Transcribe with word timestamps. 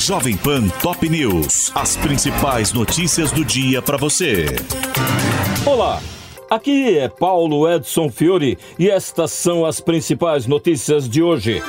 Jovem 0.00 0.34
Pan 0.34 0.66
Top 0.80 1.06
News. 1.06 1.70
As 1.74 1.94
principais 1.94 2.72
notícias 2.72 3.30
do 3.32 3.44
dia 3.44 3.82
para 3.82 3.98
você. 3.98 4.46
Olá. 5.66 6.00
Aqui 6.48 6.96
é 6.96 7.06
Paulo 7.06 7.70
Edson 7.70 8.08
Fiore 8.08 8.56
e 8.78 8.88
estas 8.88 9.30
são 9.30 9.66
as 9.66 9.78
principais 9.78 10.46
notícias 10.46 11.06
de 11.06 11.22
hoje. 11.22 11.62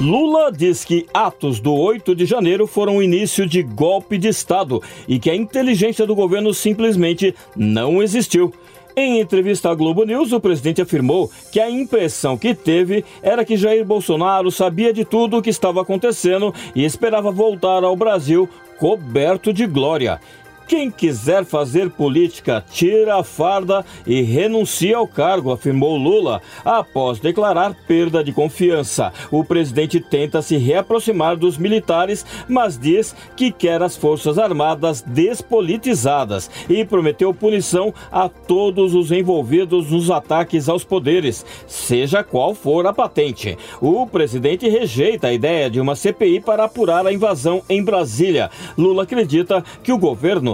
Lula 0.00 0.50
diz 0.50 0.82
que 0.82 1.06
atos 1.12 1.60
do 1.60 1.74
8 1.74 2.16
de 2.16 2.24
janeiro 2.24 2.66
foram 2.66 3.02
início 3.02 3.46
de 3.46 3.62
golpe 3.62 4.16
de 4.16 4.28
Estado 4.28 4.82
e 5.06 5.18
que 5.18 5.28
a 5.28 5.36
inteligência 5.36 6.06
do 6.06 6.14
governo 6.14 6.54
simplesmente 6.54 7.34
não 7.54 8.02
existiu. 8.02 8.50
Em 8.96 9.18
entrevista 9.18 9.70
à 9.70 9.74
Globo 9.74 10.04
News, 10.04 10.32
o 10.32 10.40
presidente 10.40 10.80
afirmou 10.80 11.28
que 11.50 11.58
a 11.58 11.68
impressão 11.68 12.38
que 12.38 12.54
teve 12.54 13.04
era 13.22 13.44
que 13.44 13.56
Jair 13.56 13.84
Bolsonaro 13.84 14.52
sabia 14.52 14.92
de 14.92 15.04
tudo 15.04 15.38
o 15.38 15.42
que 15.42 15.50
estava 15.50 15.82
acontecendo 15.82 16.54
e 16.76 16.84
esperava 16.84 17.32
voltar 17.32 17.82
ao 17.82 17.96
Brasil 17.96 18.48
coberto 18.78 19.52
de 19.52 19.66
glória. 19.66 20.20
Quem 20.66 20.90
quiser 20.90 21.44
fazer 21.44 21.90
política, 21.90 22.64
tira 22.70 23.18
a 23.18 23.22
farda 23.22 23.84
e 24.06 24.22
renuncia 24.22 24.96
ao 24.96 25.06
cargo, 25.06 25.52
afirmou 25.52 25.96
Lula, 25.96 26.40
após 26.64 27.20
declarar 27.20 27.76
perda 27.86 28.24
de 28.24 28.32
confiança. 28.32 29.12
O 29.30 29.44
presidente 29.44 30.00
tenta 30.00 30.40
se 30.40 30.56
reaproximar 30.56 31.36
dos 31.36 31.58
militares, 31.58 32.24
mas 32.48 32.78
diz 32.78 33.14
que 33.36 33.52
quer 33.52 33.82
as 33.82 33.94
Forças 33.94 34.38
Armadas 34.38 35.02
despolitizadas 35.02 36.50
e 36.68 36.82
prometeu 36.84 37.34
punição 37.34 37.92
a 38.10 38.28
todos 38.28 38.94
os 38.94 39.12
envolvidos 39.12 39.90
nos 39.90 40.10
ataques 40.10 40.68
aos 40.68 40.82
poderes, 40.82 41.44
seja 41.66 42.24
qual 42.24 42.54
for 42.54 42.86
a 42.86 42.92
patente. 42.92 43.58
O 43.82 44.06
presidente 44.06 44.68
rejeita 44.68 45.28
a 45.28 45.32
ideia 45.32 45.68
de 45.68 45.78
uma 45.78 45.94
CPI 45.94 46.40
para 46.40 46.64
apurar 46.64 47.06
a 47.06 47.12
invasão 47.12 47.62
em 47.68 47.84
Brasília. 47.84 48.50
Lula 48.78 49.02
acredita 49.02 49.62
que 49.82 49.92
o 49.92 49.98
governo 49.98 50.53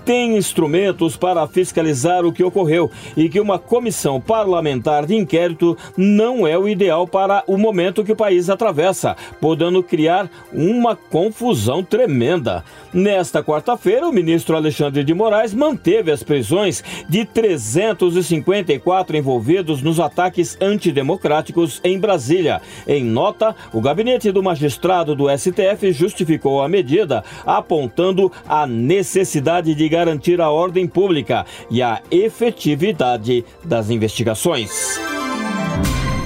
tem 0.05 0.37
instrumentos 0.37 1.15
para 1.15 1.47
fiscalizar 1.47 2.25
o 2.25 2.33
que 2.33 2.43
ocorreu 2.43 2.89
e 3.15 3.29
que 3.29 3.39
uma 3.39 3.59
comissão 3.59 4.19
parlamentar 4.19 5.05
de 5.05 5.15
inquérito 5.15 5.77
não 5.95 6.47
é 6.47 6.57
o 6.57 6.67
ideal 6.67 7.07
para 7.07 7.43
o 7.47 7.57
momento 7.57 8.03
que 8.03 8.11
o 8.11 8.15
país 8.15 8.49
atravessa, 8.49 9.15
podendo 9.39 9.83
criar 9.83 10.29
uma 10.51 10.95
confusão 10.95 11.83
tremenda. 11.83 12.63
Nesta 12.93 13.43
quarta-feira, 13.43 14.07
o 14.07 14.13
ministro 14.13 14.55
Alexandre 14.55 15.03
de 15.03 15.13
Moraes 15.13 15.53
manteve 15.53 16.11
as 16.11 16.23
prisões 16.23 16.83
de 17.07 17.25
354 17.25 19.17
envolvidos 19.17 19.81
nos 19.81 19.99
ataques 19.99 20.57
antidemocráticos 20.61 21.79
em 21.83 21.99
Brasília. 21.99 22.61
Em 22.87 23.03
nota, 23.03 23.55
o 23.71 23.81
gabinete 23.81 24.31
do 24.31 24.43
magistrado 24.43 25.15
do 25.15 25.27
STF 25.29 25.91
justificou 25.91 26.61
a 26.61 26.67
medida, 26.67 27.23
apontando 27.45 28.31
a 28.47 28.65
necessidade 28.65 29.73
de 29.73 29.90
garantir 29.91 30.39
a 30.39 30.49
ordem 30.49 30.87
pública 30.87 31.45
e 31.69 31.81
a 31.81 32.01
efetividade 32.09 33.43
das 33.63 33.89
investigações. 33.89 34.97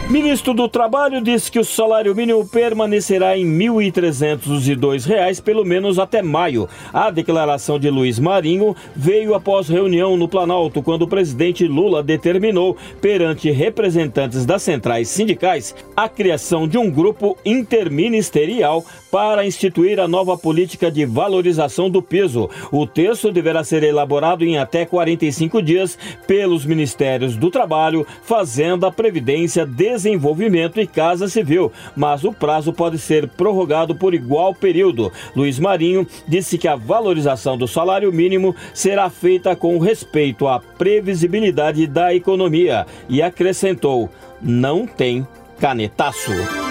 Ministro 0.08 0.54
do 0.54 0.70
Trabalho 0.70 1.20
disse 1.20 1.52
que 1.52 1.58
o 1.58 1.66
salário 1.66 2.14
mínimo 2.14 2.48
permanecerá 2.48 3.36
em 3.36 3.44
R$ 3.44 3.92
1.302 3.92 5.42
pelo 5.42 5.66
menos 5.66 5.98
até 5.98 6.22
maio. 6.22 6.70
A 6.94 7.10
declaração 7.10 7.80
de 7.80 7.90
Luiz 7.90 8.20
Marinho 8.20 8.76
veio 8.96 9.34
após 9.34 9.68
reunião 9.68 10.16
no 10.16 10.28
Planalto, 10.28 10.84
quando 10.84 11.02
o 11.02 11.08
presidente 11.08 11.68
Lula 11.68 12.04
determinou, 12.04 12.78
perante 13.02 13.50
representantes 13.50 14.46
das 14.46 14.62
centrais 14.62 15.10
sindicais, 15.10 15.74
a 15.96 16.08
criação 16.08 16.68
de 16.68 16.78
um 16.78 16.90
grupo 16.92 17.36
interministerial 17.44 18.86
para 19.12 19.46
instituir 19.46 20.00
a 20.00 20.08
nova 20.08 20.38
política 20.38 20.92
de 20.92 21.04
valorização 21.04 21.90
do 21.90 22.02
piso. 22.02 22.48
O 22.72 22.86
texto 22.86 23.32
deverá 23.32 23.64
ser 23.64 23.82
elaborado 23.82 24.46
em 24.46 24.60
até 24.60 24.86
45 24.86 25.64
dias 25.64 25.98
pelos 26.28 26.64
Ministérios 26.64 27.36
do 27.36 27.50
Trabalho, 27.50 28.06
Fazenda, 28.22 28.92
Previdência, 28.92 29.66
Desenvolvimento 29.66 29.95
e 30.82 30.88
Casa 30.88 31.28
Civil, 31.28 31.72
mas 31.96 32.24
o 32.24 32.34
prazo 32.34 32.74
pode 32.74 32.98
ser 32.98 33.28
prorrogado 33.28 33.96
por 33.96 34.14
igual 34.14 34.54
período. 34.54 35.12
Luiz 35.36 35.60
Marinho 35.60 36.08
disse 36.28 36.58
que 36.58 36.68
a 36.68 36.76
valorização 36.76 37.58
do 37.58 37.68
salário 37.68 38.12
mínimo 38.12 38.56
será 38.74 39.10
feita 39.10 39.56
com 39.56 39.78
respeito 39.78 40.48
à 40.48 40.60
previsibilidade 40.60 41.88
da 41.88 42.14
economia 42.14 42.86
e 43.08 43.22
acrescentou: 43.22 44.10
não 44.42 44.86
tem 44.86 45.26
canetaço. 45.60 46.65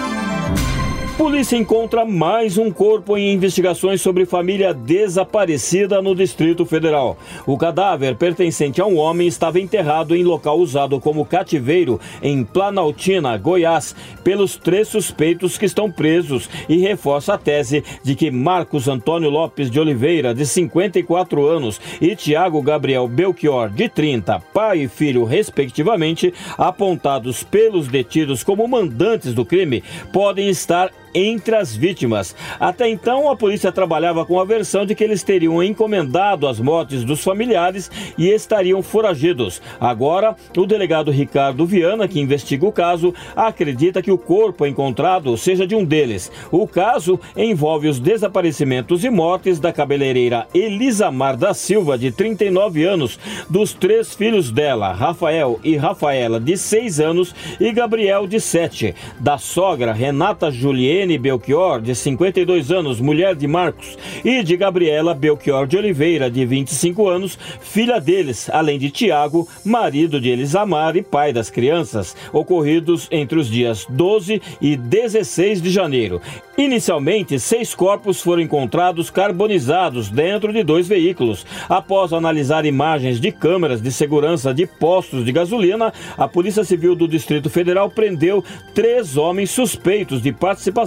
Polícia 1.17 1.55
encontra 1.55 2.03
mais 2.03 2.57
um 2.57 2.69
corpo 2.69 3.17
em 3.17 3.31
investigações 3.31 4.01
sobre 4.01 4.25
família 4.25 4.73
desaparecida 4.73 6.01
no 6.01 6.13
Distrito 6.13 6.65
Federal. 6.65 7.17
O 7.47 7.57
cadáver, 7.57 8.17
pertencente 8.17 8.81
a 8.81 8.85
um 8.85 8.97
homem, 8.97 9.25
estava 9.25 9.57
enterrado 9.57 10.13
em 10.13 10.25
local 10.25 10.59
usado 10.59 10.99
como 10.99 11.25
cativeiro 11.25 12.01
em 12.21 12.43
Planaltina, 12.43 13.37
Goiás, 13.37 13.95
pelos 14.25 14.57
três 14.57 14.89
suspeitos 14.89 15.57
que 15.57 15.65
estão 15.65 15.89
presos 15.89 16.49
e 16.67 16.79
reforça 16.79 17.35
a 17.35 17.37
tese 17.37 17.81
de 18.03 18.13
que 18.13 18.29
Marcos 18.29 18.89
Antônio 18.89 19.29
Lopes 19.29 19.71
de 19.71 19.79
Oliveira, 19.79 20.35
de 20.35 20.45
54 20.45 21.47
anos, 21.47 21.79
e 22.01 22.13
Tiago 22.13 22.61
Gabriel 22.61 23.07
Belchior, 23.07 23.69
de 23.69 23.87
30, 23.87 24.41
pai 24.53 24.79
e 24.79 24.87
filho, 24.89 25.23
respectivamente, 25.23 26.33
apontados 26.57 27.41
pelos 27.41 27.87
detidos 27.87 28.43
como 28.43 28.67
mandantes 28.67 29.33
do 29.33 29.45
crime, 29.45 29.81
podem 30.11 30.49
estar 30.49 30.91
entre 31.15 31.55
as 31.55 31.73
vítimas. 31.73 32.35
Até 32.59 32.89
então, 32.89 33.31
a 33.31 33.35
polícia 33.35 33.71
trabalhava 33.71 34.25
com 34.25 34.39
a 34.39 34.43
versão 34.43 34.85
de 34.85 34.93
que 34.93 35.03
eles 35.03 35.23
teriam 35.23 35.63
encomendado 35.63 36.45
as 36.45 36.59
mortes 36.59 37.05
dos 37.05 37.23
familiares 37.23 37.89
e 38.17 38.29
estariam 38.29 38.83
foragidos. 38.83 39.61
Agora, 39.79 40.35
o 40.55 40.65
delegado 40.65 41.09
Ricardo 41.09 41.65
Viana, 41.65 42.07
que 42.07 42.19
investiga 42.19 42.65
o 42.65 42.71
caso, 42.71 43.13
acredita 43.35 44.01
que 44.01 44.11
o 44.11 44.17
corpo 44.17 44.65
encontrado 44.65 45.37
seja 45.37 45.65
de 45.65 45.73
um 45.73 45.85
deles. 45.85 46.29
O 46.51 46.67
caso 46.67 47.17
envolve 47.37 47.87
os 47.87 47.99
desaparecimentos 47.99 49.05
e 49.05 49.09
mortes 49.09 49.59
da 49.59 49.71
cabeleireira 49.71 50.47
Elisamar 50.53 51.37
da 51.37 51.53
Silva, 51.53 51.97
de 51.97 52.11
39 52.11 52.83
anos, 52.83 53.17
dos 53.49 53.73
três 53.73 54.13
filhos 54.13 54.51
dela, 54.51 54.91
Rafael 54.91 55.59
e 55.63 55.77
Rafaela, 55.77 56.39
de 56.39 56.57
6 56.57 56.99
anos, 56.99 57.33
e 57.59 57.71
Gabriel, 57.71 58.27
de 58.27 58.39
7, 58.39 58.93
da 59.19 59.37
sogra 59.37 59.93
Renata 59.93 60.51
Juliene 60.51 61.04
Helene 61.05 61.19
Belchior, 61.19 61.81
de 61.81 61.93
52 61.93 62.71
anos, 62.71 62.99
mulher 62.99 63.35
de 63.35 63.47
Marcos, 63.47 63.95
e 64.23 64.41
de 64.41 64.57
Gabriela 64.57 65.13
Belchior 65.13 65.67
de 65.67 65.77
Oliveira, 65.77 66.31
de 66.31 66.43
25 66.45 67.07
anos, 67.07 67.37
filha 67.61 67.99
deles, 68.01 68.49
além 68.49 68.79
de 68.79 68.89
Tiago, 68.89 69.47
marido 69.63 70.19
de 70.19 70.29
Elisamar 70.29 70.97
e 70.97 71.03
pai 71.03 71.31
das 71.31 71.51
crianças, 71.51 72.15
ocorridos 72.33 73.07
entre 73.11 73.37
os 73.37 73.47
dias 73.47 73.85
12 73.87 74.41
e 74.59 74.75
16 74.75 75.61
de 75.61 75.69
janeiro. 75.69 76.19
Inicialmente, 76.57 77.37
seis 77.37 77.75
corpos 77.75 78.21
foram 78.21 78.41
encontrados 78.41 79.09
carbonizados 79.09 80.09
dentro 80.09 80.53
de 80.53 80.63
dois 80.63 80.87
veículos. 80.87 81.45
Após 81.67 82.13
analisar 82.13 82.65
imagens 82.65 83.19
de 83.19 83.29
câmeras 83.29 83.81
de 83.81 83.91
segurança 83.91 84.53
de 84.53 84.65
postos 84.65 85.25
de 85.25 85.33
gasolina, 85.33 85.93
a 86.17 86.27
Polícia 86.29 86.63
Civil 86.63 86.95
do 86.95 87.09
Distrito 87.09 87.49
Federal 87.49 87.89
prendeu 87.89 88.43
três 88.73 89.17
homens 89.17 89.51
suspeitos 89.51 90.21
de 90.21 90.31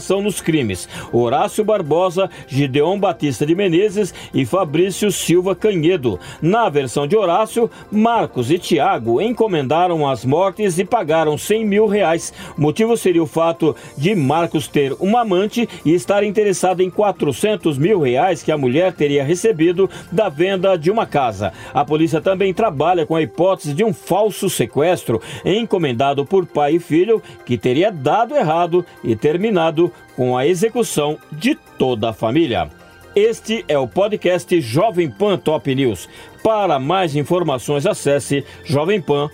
participação 0.09 0.23
nos 0.23 0.41
crimes: 0.41 0.89
Horácio 1.13 1.63
Barbosa, 1.63 2.31
Gideon 2.47 2.99
Batista 2.99 3.45
de 3.45 3.55
Menezes 3.55 4.15
e 4.33 4.47
Fabrício 4.47 5.13
Silva 5.13 5.55
Canhedo. 5.55 6.19
Na 6.41 6.69
versão 6.69 7.07
de 7.07 7.17
Horácio, 7.17 7.71
Marcos 7.91 8.51
e 8.51 8.59
Tiago 8.59 9.21
encomendaram 9.21 10.09
as 10.09 10.25
mortes 10.25 10.79
e 10.79 10.85
pagaram 10.85 11.37
100 11.37 11.67
mil 11.67 11.87
reais. 11.87 12.33
O 12.57 12.61
motivo 12.61 12.97
seria 12.97 13.23
o 13.23 13.27
fato 13.27 13.77
de 13.97 14.15
Marcos 14.15 14.67
ter 14.67 14.95
uma 14.99 15.21
amante 15.21 15.69
e 15.85 15.93
estar 15.93 16.25
interessado 16.25 16.81
em 16.81 16.91
400 16.91 17.77
mil 17.77 18.01
reais 18.01 18.43
que 18.43 18.53
a 18.53 18.59
mulher 18.59 18.93
teria 18.93 19.25
recebido 19.25 19.91
da 20.11 20.29
venda 20.29 20.77
de 20.77 20.91
uma 20.91 21.07
casa. 21.07 21.53
A 21.75 21.85
polícia 21.85 22.21
também 22.21 22.55
trabalha 22.55 23.05
com 23.05 23.15
a 23.15 23.23
hipótese 23.23 23.75
de 23.75 23.85
um 23.85 23.93
falso 23.93 24.49
sequestro 24.49 25.21
encomendado 25.45 26.25
por 26.25 26.47
pai 26.47 26.77
e 26.77 26.81
filho 26.81 27.23
que 27.45 27.59
teria 27.59 27.91
dado 27.91 28.37
errado 28.37 28.85
e 29.03 29.17
terminado 29.17 29.93
com 30.17 30.37
a 30.37 30.47
execução 30.47 31.19
de 31.33 31.55
toda 31.55 32.11
a 32.11 32.13
família. 32.13 32.69
Este 33.15 33.65
é 33.67 33.77
o 33.77 33.89
podcast 33.89 34.61
Jovem 34.61 35.11
Pan 35.11 35.39
Top 35.39 35.73
News. 35.75 36.09
Para 36.43 36.79
mais 36.79 37.17
informações, 37.17 37.87
acesse 37.87 38.45
jovempan.com.br. 38.65 39.29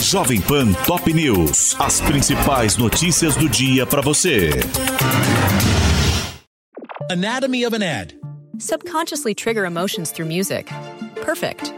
Jovem 0.00 0.40
Pan 0.40 0.72
Top 0.86 1.12
News. 1.12 1.76
As 1.78 2.00
principais 2.00 2.76
notícias 2.76 3.36
do 3.36 3.48
dia 3.48 3.84
para 3.84 4.00
você. 4.00 4.50
Anatomy 7.10 7.64
of 7.64 7.74
an 7.74 7.82
ad. 7.82 8.14
Subconsciously 8.58 9.34
trigger 9.34 9.64
emotions 9.64 10.12
through 10.12 10.28
music. 10.28 10.70
Perfect. 11.24 11.77